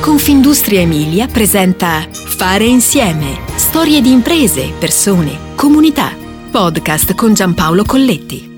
[0.00, 3.38] Confindustria Emilia presenta Fare insieme.
[3.56, 6.16] Storie di imprese, persone, comunità.
[6.50, 8.48] Podcast con Giampaolo Colletti.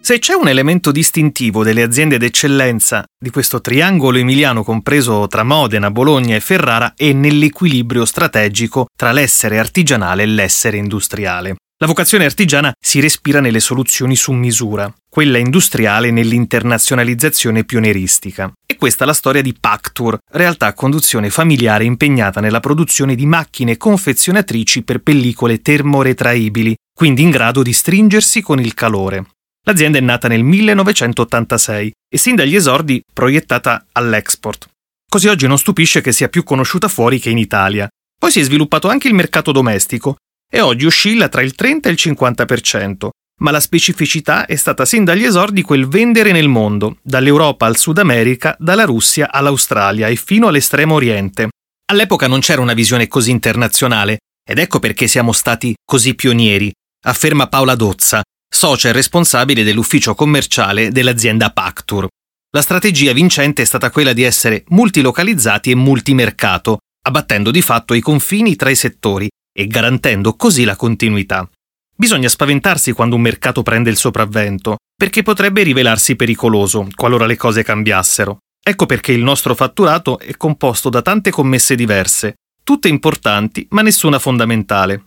[0.00, 5.90] Se c'è un elemento distintivo delle aziende d'eccellenza di questo triangolo emiliano compreso tra Modena,
[5.90, 11.56] Bologna e Ferrara è nell'equilibrio strategico tra l'essere artigianale e l'essere industriale.
[11.80, 18.52] La vocazione artigiana si respira nelle soluzioni su misura, quella industriale nell'internazionalizzazione pionieristica.
[18.78, 24.84] Questa la storia di Pactur, realtà a conduzione familiare impegnata nella produzione di macchine confezionatrici
[24.84, 29.30] per pellicole termoretraibili, quindi in grado di stringersi con il calore.
[29.66, 34.68] L'azienda è nata nel 1986 e sin dagli esordi proiettata all'export.
[35.10, 37.88] Così oggi non stupisce che sia più conosciuta fuori che in Italia.
[38.16, 41.92] Poi si è sviluppato anche il mercato domestico, e oggi oscilla tra il 30 e
[41.92, 43.08] il 50%,
[43.38, 47.98] ma la specificità è stata sin dagli esordi quel vendere nel mondo, dall'Europa al Sud
[47.98, 51.48] America, dalla Russia all'Australia e fino all'estremo oriente.
[51.90, 56.72] All'epoca non c'era una visione così internazionale, ed ecco perché siamo stati così pionieri,
[57.04, 62.06] afferma Paola Dozza, socia e responsabile dell'ufficio commerciale dell'azienda Pactur.
[62.50, 68.00] La strategia vincente è stata quella di essere multilocalizzati e multimercato, abbattendo di fatto i
[68.00, 71.48] confini tra i settori e garantendo così la continuità.
[72.00, 77.64] Bisogna spaventarsi quando un mercato prende il sopravvento, perché potrebbe rivelarsi pericoloso qualora le cose
[77.64, 78.38] cambiassero.
[78.64, 84.20] Ecco perché il nostro fatturato è composto da tante commesse diverse, tutte importanti ma nessuna
[84.20, 85.06] fondamentale.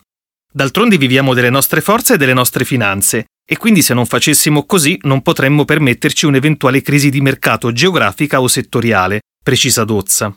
[0.52, 5.00] D'altronde viviamo delle nostre forze e delle nostre finanze, e quindi se non facessimo così
[5.04, 10.34] non potremmo permetterci un'eventuale crisi di mercato geografica o settoriale, precisa Dozza.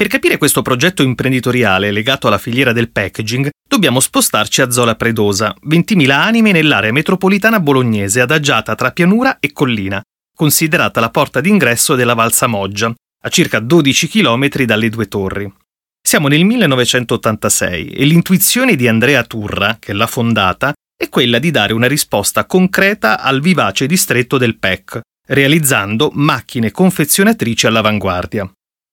[0.00, 5.54] Per capire questo progetto imprenditoriale legato alla filiera del packaging, dobbiamo spostarci a Zola Predosa,
[5.68, 10.00] 20.000 anime nell'area metropolitana bolognese adagiata tra pianura e collina,
[10.34, 12.90] considerata la porta d'ingresso della Valsa Moggia,
[13.24, 15.52] a circa 12 km dalle due torri.
[16.00, 21.74] Siamo nel 1986 e l'intuizione di Andrea Turra, che l'ha fondata, è quella di dare
[21.74, 28.50] una risposta concreta al vivace distretto del PEC, realizzando macchine confezionatrici all'avanguardia.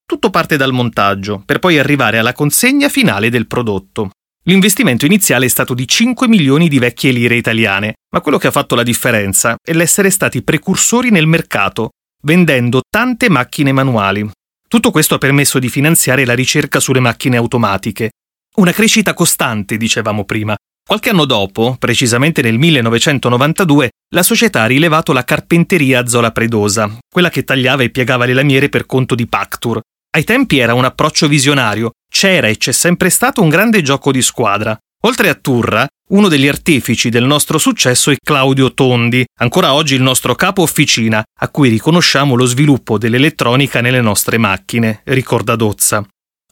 [0.09, 4.11] Tutto parte dal montaggio, per poi arrivare alla consegna finale del prodotto.
[4.45, 8.51] L'investimento iniziale è stato di 5 milioni di vecchie lire italiane, ma quello che ha
[8.51, 11.89] fatto la differenza è l'essere stati precursori nel mercato,
[12.23, 14.25] vendendo tante macchine manuali.
[14.65, 18.11] Tutto questo ha permesso di finanziare la ricerca sulle macchine automatiche.
[18.55, 20.55] Una crescita costante, dicevamo prima.
[20.87, 27.29] Qualche anno dopo, precisamente nel 1992, la società ha rilevato la carpenteria Zola Predosa, quella
[27.29, 29.81] che tagliava e piegava le lamiere per conto di Pactur,
[30.17, 34.23] ai tempi era un approccio visionario, c'era e c'è sempre stato un grande gioco di
[34.23, 34.75] squadra.
[35.03, 40.01] Oltre a Turra, uno degli artefici del nostro successo è Claudio Tondi, ancora oggi il
[40.01, 46.03] nostro capo officina, a cui riconosciamo lo sviluppo dell'elettronica nelle nostre macchine, ricorda Dozza.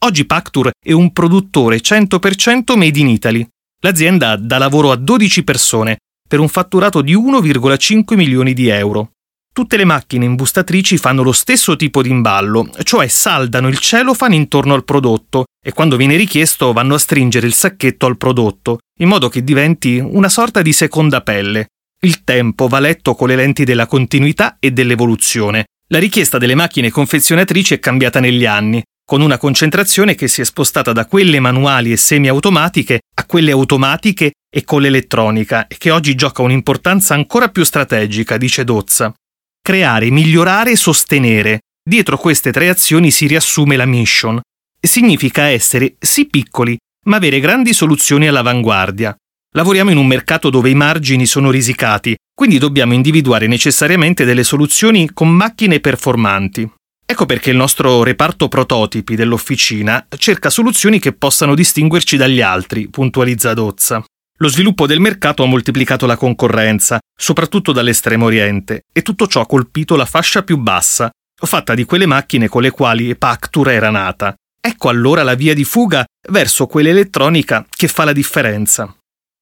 [0.02, 3.48] Oggi Pactur è un produttore 100% made in Italy.
[3.81, 9.14] L'azienda dà lavoro a 12 persone, per un fatturato di 1,5 milioni di euro.
[9.56, 14.74] Tutte le macchine imbustatrici fanno lo stesso tipo di imballo, cioè saldano il celofan intorno
[14.74, 19.30] al prodotto e quando viene richiesto vanno a stringere il sacchetto al prodotto, in modo
[19.30, 21.68] che diventi una sorta di seconda pelle.
[22.02, 25.68] Il tempo va letto con le lenti della continuità e dell'evoluzione.
[25.88, 30.44] La richiesta delle macchine confezionatrici è cambiata negli anni, con una concentrazione che si è
[30.44, 36.14] spostata da quelle manuali e semiautomatiche a quelle automatiche e con l'elettronica, e che oggi
[36.14, 39.16] gioca un'importanza ancora più strategica, dice Dozza
[39.66, 41.62] creare, migliorare e sostenere.
[41.84, 44.40] Dietro queste tre azioni si riassume la mission.
[44.80, 49.16] Significa essere sì piccoli, ma avere grandi soluzioni all'avanguardia.
[49.56, 55.09] Lavoriamo in un mercato dove i margini sono risicati, quindi dobbiamo individuare necessariamente delle soluzioni
[55.12, 56.72] con macchine performanti.
[57.04, 63.56] Ecco perché il nostro reparto prototipi dell'officina cerca soluzioni che possano distinguerci dagli altri, puntualizza
[63.56, 64.06] Dozza.
[64.40, 69.46] Lo sviluppo del mercato ha moltiplicato la concorrenza, soprattutto dall'estremo oriente, e tutto ciò ha
[69.46, 74.36] colpito la fascia più bassa, fatta di quelle macchine con le quali Pactur era nata.
[74.60, 78.94] Ecco allora la via di fuga verso quell'elettronica che fa la differenza.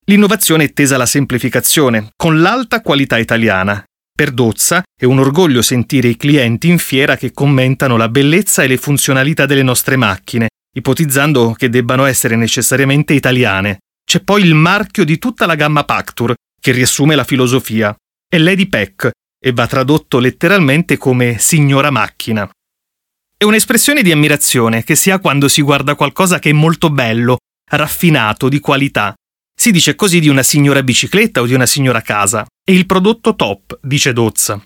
[0.06, 3.84] L'innovazione è tesa alla semplificazione, con l'alta qualità italiana.
[4.16, 8.68] Per Dozza è un orgoglio sentire i clienti in fiera che commentano la bellezza e
[8.68, 13.80] le funzionalità delle nostre macchine, ipotizzando che debbano essere necessariamente italiane.
[14.14, 17.96] C'è poi il marchio di tutta la gamma Pactur, che riassume la filosofia.
[18.30, 19.10] È Lady Peck
[19.44, 22.48] e va tradotto letteralmente come signora macchina.
[23.36, 27.38] È un'espressione di ammirazione che si ha quando si guarda qualcosa che è molto bello,
[27.72, 29.16] raffinato, di qualità.
[29.60, 32.46] Si dice così di una signora bicicletta o di una signora casa.
[32.64, 34.64] È il prodotto top, dice Dozza.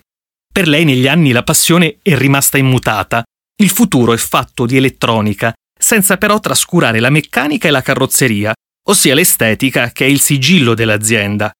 [0.52, 3.24] Per lei negli anni la passione è rimasta immutata
[3.62, 8.52] Il futuro è fatto di elettronica, senza però trascurare la meccanica e la carrozzeria,
[8.88, 11.52] ossia l'estetica che è il sigillo dell'azienda.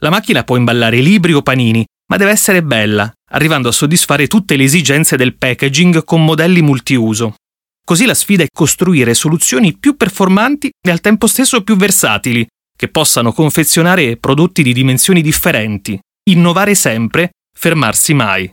[0.00, 4.56] La macchina può imballare libri o panini, ma deve essere bella, arrivando a soddisfare tutte
[4.56, 7.34] le esigenze del packaging con modelli multiuso.
[7.84, 12.46] Così la sfida è costruire soluzioni più performanti e al tempo stesso più versatili,
[12.76, 15.98] che possano confezionare prodotti di dimensioni differenti,
[16.30, 18.52] innovare sempre, fermarsi mai.